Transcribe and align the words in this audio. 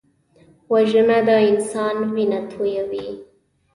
وژنه 0.73 1.19
د 1.27 1.29
انسان 1.49 1.95
وینه 2.13 2.39
تویوي 2.51 3.07